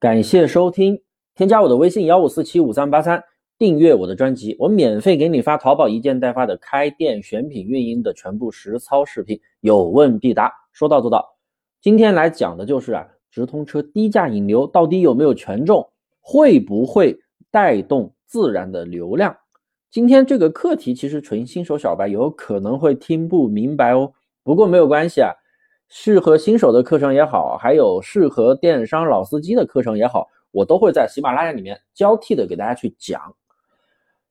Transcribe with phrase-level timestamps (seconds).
[0.00, 1.02] 感谢收听，
[1.34, 3.20] 添加我的微信幺五四七五三八三，
[3.58, 11.36] 订阅我的专辑，我免费给你发淘宝一件代发的开店选品运营的全部实操视频，有问必答，说到做到。
[11.80, 15.90] 今天来讲的就是啊，直通车低价引流到底有没有权重，
[16.20, 17.18] 会不会
[17.50, 19.36] 带动自然的流量？
[19.90, 24.12] 今天这个课题其实纯新手小白有可能会听不明白哦，
[24.44, 25.32] 不过没有关系啊。
[25.88, 33.34] 适合新手的课程也好，还有适合电商老司机的课程也好，我都会在喜马拉雅里面交替的给大家去讲。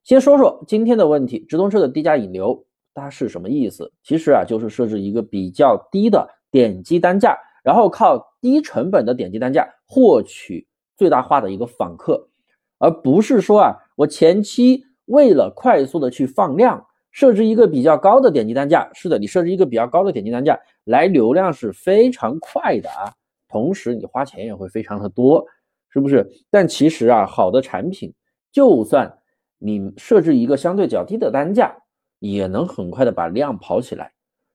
[0.03, 3.91] 先说说今天的问题，直通车的低价引流它是什么意思？
[4.03, 12.29] 其实啊，就是设置一个比较低的点击单价，然后靠低成本的点击单价获取最大化的一个访客，
[12.77, 16.85] 而不是说啊，我前期为了快速的去放量。
[17.09, 23.11] 设置一个比较高的点击单价，是的，你设置一个比较高的点击单价，来流量是非常快的啊，
[23.47, 25.45] 同时你花钱也会非常的多，
[25.89, 26.25] 是不是？
[26.49, 28.13] 但其实啊，好的产品，
[28.51, 29.19] 就算
[29.57, 31.75] 你设置一个相对较低的单价，
[32.19, 34.13] 也能很快的把量跑起来。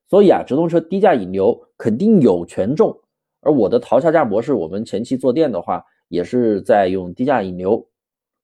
[0.08, 2.98] 所以啊，直通车低价引流肯定有权重，
[3.40, 7.86] 而我的淘下价模式，我们前期做店的话，也是在用低价引流，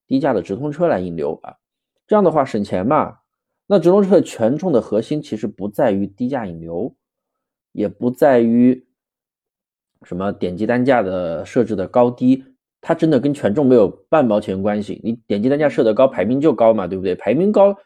[0.07, 1.57] 低价的直通车来引流啊，
[2.07, 3.19] 这样的话省钱嘛。
[3.67, 6.95] 那直通车权重的核心其实不在于低价引流，
[7.73, 8.87] 也不在于
[10.03, 12.45] 什么点击单价的设置的高低，
[12.81, 15.01] 它真的跟权重没有半毛钱关系。
[15.03, 17.15] 你点击单价设的高，排名就高嘛，对不对？
[17.15, 17.77] 排名高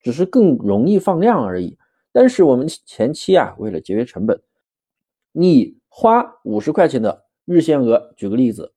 [0.00, 1.78] 只是更容易放量而已。
[2.12, 4.40] 但是我们前期啊，为了节约成本，
[5.32, 8.72] 你花五十块钱的日限额，举个例子，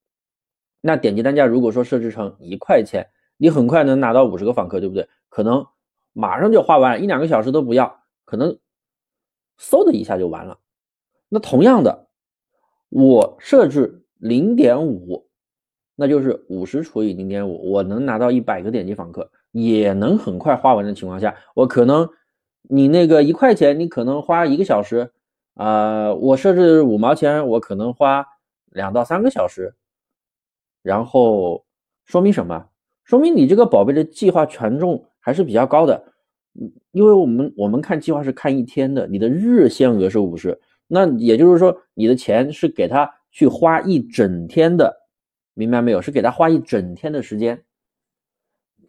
[0.82, 5.08] 那点击单价如果说设置成一块钱，你很快能拿到五十个访客，对不对？
[5.30, 5.66] 可能。
[6.20, 8.58] 马上就花完，一两个小时都不要，可能
[9.60, 10.60] 嗖的一下就完了。
[11.30, 12.08] 那同样的，
[12.90, 15.28] 我设置零点五，
[15.96, 22.10] 那就是五十除以零点五，我能拿到一百个点击访客，也能很快花完的情况下，我可能
[22.62, 25.12] 你那个一块钱，你可能花一个小时，
[25.56, 28.26] 啊，我设置五毛钱，我可能花
[28.66, 29.76] 两到三个小时。
[30.82, 31.66] 然后
[32.06, 32.70] 说明什么？
[33.04, 35.06] 说明你这个宝贝的计划权重。
[35.20, 36.14] 还是比较高的，
[36.92, 45.08] 因为我们我们看计划是看一天的，你的日限额是五十，那也就是说你的钱是给他去花一整天的，
[45.54, 46.02] 明白没有？
[46.02, 47.64] 是给他花一整天的时间，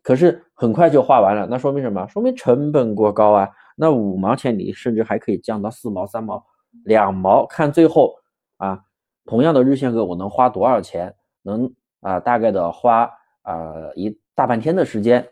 [0.03, 2.07] 可是很快就花完了，那说明什么？
[2.09, 3.49] 说明成本过高啊！
[3.77, 6.45] 那五毛钱你甚至还可以降到四毛、三毛、
[6.84, 8.17] 两毛，看最后
[8.57, 8.81] 啊，
[9.25, 11.15] 同样的日限额我能花多少钱？
[11.43, 13.11] 能啊，大概的花
[13.43, 15.28] 啊一大半天的时间。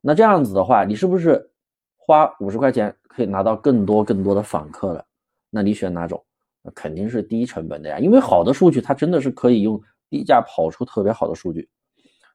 [0.00, 1.50] 那这样子的话，你是不是
[2.08, 5.04] 花五十块钱可以拿到更多更多的访客了？
[5.50, 6.24] 那你选哪种？
[6.62, 11.68] 那肯定是低成本的呀，因为好的数据它真的是可以用低价跑出特别好的数据。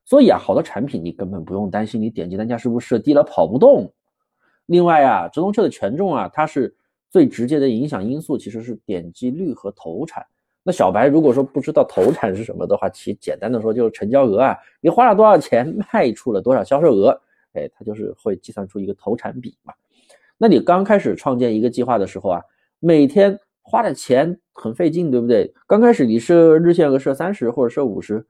[0.05, 3.91] 所以啊，好的产品你根本不用担心你点击单价是不是设低了跑不动。
[4.67, 6.75] 另外啊，直通车的权重啊，它是
[7.09, 10.23] 最直接的影响因素其实是点击率和投产。
[10.61, 17.19] 那小白如果说不知道投产是什么的话，其简单的说就是成交额啊，你花了多少钱卖出了多少销售额。
[17.53, 19.73] 哎，它就是会计算出一个投产比嘛。
[20.37, 22.41] 那你刚开始创建一个计划的时候啊，
[22.79, 25.53] 每天花的钱很费劲，对不对？
[25.67, 28.25] 刚开始你设日限额设三十或者设五十，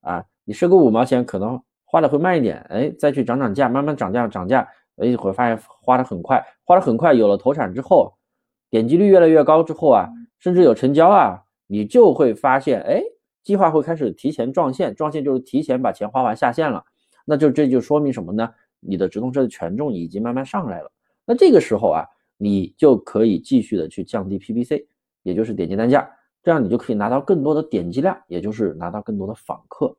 [0.00, 8.14] 啊，你设个五毛钱可能花的会慢一点，哎，再去涨涨价，慢慢涨价涨价，哎，会发现花的很快，花的很快，有了投产之后，
[8.70, 10.08] 点击率越来越高之后啊，
[10.40, 13.02] 甚至有成交啊，你就会发现，哎，
[13.44, 16.84] 计划会开始提前撞线，撞线就是提前把钱花完下线了，
[17.24, 18.50] 那就这就说明什么呢？
[18.84, 20.90] 你的直通车的权重已经慢慢上来了，
[21.24, 22.04] 那这个时候啊，
[22.36, 24.84] 你就可以继续的去降低 PPC，
[25.22, 26.10] 也就是点击单价，
[26.42, 29.96] 这样你就可以拿到更多的点击量，也就是拿到更多的访客。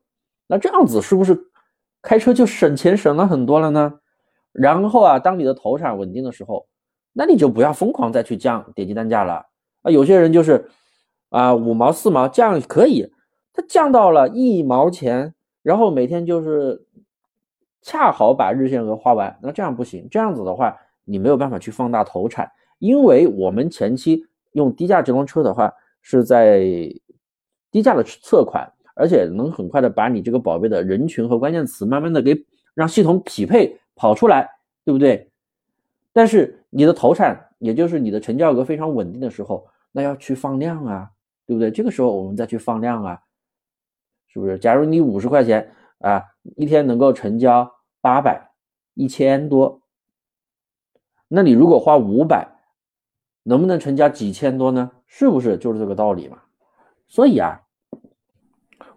[0.47, 1.39] 那这样子是不是
[2.01, 4.01] 开车就省钱省了很多了呢？
[4.51, 6.67] 然后啊，当你的投产稳定的时候，
[7.13, 9.45] 那你就不要疯狂再去降点击单价了
[9.81, 9.89] 啊。
[9.89, 10.69] 有些人就是
[11.29, 13.09] 啊五毛四毛降可以，
[13.53, 16.86] 他降到了一毛钱，然后每天就是。
[17.83, 20.07] 恰好把日限额花完，那这样不行。
[20.09, 22.50] 这样子的话，你没有办法去放大投产，
[22.80, 25.71] 因为我们前期用低价直通车的话，
[26.01, 26.62] 是在
[27.69, 34.50] 低价的测款，而且能很快的把你这个宝贝的人群和关键词慢慢的给让系统匹配跑出来，
[34.86, 35.29] 对不对？
[36.13, 41.12] 但是你的投产，也就是你的成交额非常稳定的时候，那要去放量啊，
[41.45, 41.69] 对不对？
[41.69, 43.19] 这个时候我们再去放量啊，
[44.29, 44.57] 是不是？
[44.57, 45.69] 假如你五十块钱。
[46.00, 46.21] 啊，
[46.57, 47.71] 一天能够成交
[48.03, 48.51] 八百、
[48.95, 49.81] 一千多，
[51.29, 52.50] 那你如果花五百，
[53.44, 54.91] 能不能成交几千多呢？
[55.07, 56.41] 是不是就是这个道理嘛？
[57.07, 57.61] 所以啊，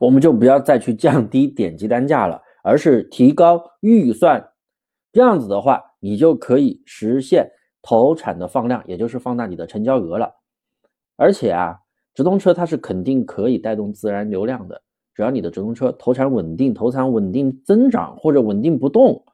[0.01, 4.53] 我们就不要再去降低点击单价了，而是提高预算。
[5.13, 10.35] 这样子的话，你就可以实现投产的放量，也就是放大你的成交额了。
[11.15, 11.79] 而且啊，
[12.13, 14.83] 直通车它是肯定可以带动自然流量的，
[15.17, 19.25] 只要你的直通车投产稳定，投产稳定增长或者稳定不动，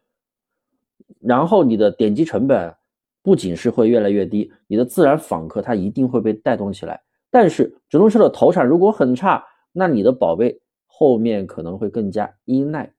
[1.20, 2.72] 然后你的点击成本
[3.20, 7.02] 不仅是会越来越低，你的自然访客它一定会被带动起来。
[7.32, 12.92] 但是直通车的投产如果很差，那你的宝贝后面可能会更加依赖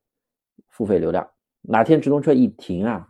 [0.68, 1.26] 付费流量，
[1.62, 3.08] 哪天直通车一停啊，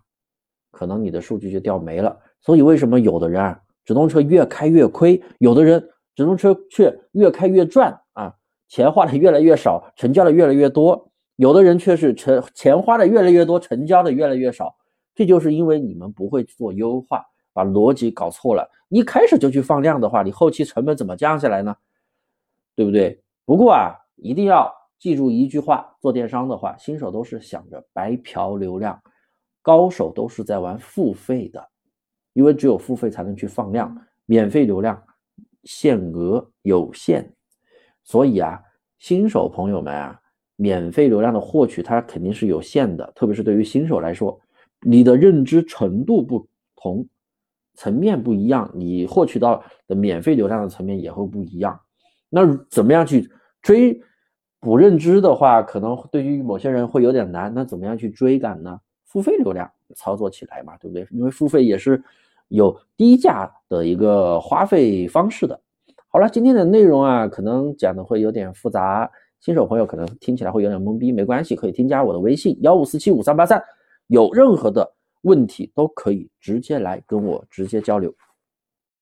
[0.69, 2.15] 可能你的数据就掉没了。
[2.41, 7.99] 所以为什么有的人啊，直通车越开越亏，有的人直通车却越开越赚，
[8.73, 14.75] 钱花的越来越少，成交的越来越多，有的人却是成钱花的越来越多，成交的越来越少，
[15.13, 17.23] 这就是因为你们不会做优化，
[17.53, 18.67] 把逻辑搞错了。
[18.89, 21.75] 你一开始就去放量的话，你后期成本怎么降下来呢？
[22.75, 23.21] 对不对？
[23.45, 28.99] 不过啊，一定要记住一句话：做电商的话，新手都是想着白嫖流量，
[29.61, 31.63] 高手都是在玩付费的，
[32.33, 34.99] 因为只有付费才能去放量，免费流量
[35.63, 37.31] 限额有限，
[38.03, 38.61] 所以啊，
[38.99, 40.19] 新手朋友们啊，
[40.55, 44.39] 免费流量的获取它肯定是有限的，特别是对于新手来说，
[44.81, 47.07] 你的认知程度不同，
[47.75, 51.79] 层面不一样，你获取到的免费流量的层面也会不一样。
[52.29, 53.29] 那怎么样去
[53.61, 54.01] 追
[54.59, 57.53] 补认知的话，可能对于某些人会有点难。
[57.53, 58.79] 那怎么样去追赶呢？
[59.05, 61.07] 付费流量操作起来嘛，对不对？
[61.11, 62.03] 因为付费也是
[62.47, 65.59] 有低价的一个花费方式的。
[66.15, 73.59] 好了，今天的内容啊，可能讲的会有点复杂，新手朋友可能听起来会有点懵逼，没关系，可以添加我的微信幺五四七五三八三，
[74.05, 74.87] 有任何的
[75.23, 78.13] 问题都可以直接来跟我直接交流。